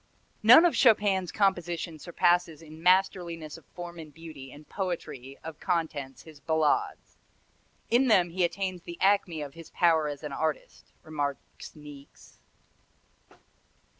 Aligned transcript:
"None 0.41 0.65
of 0.65 0.75
Chopin's 0.75 1.31
compositions 1.31 2.01
surpasses 2.01 2.63
in 2.63 2.81
masterliness 2.81 3.55
of 3.55 3.67
form 3.75 3.99
and 3.99 4.11
beauty 4.11 4.51
and 4.51 4.67
poetry 4.67 5.37
of 5.43 5.59
contents 5.59 6.23
his 6.23 6.39
ballades. 6.39 7.17
In 7.91 8.07
them 8.07 8.31
he 8.31 8.43
attains 8.43 8.81
the 8.81 8.97
acme 8.99 9.41
of 9.43 9.53
his 9.53 9.69
power 9.69 10.07
as 10.07 10.23
an 10.23 10.31
artist," 10.33 10.91
remarks 11.03 11.75
Niecks. 11.75 12.39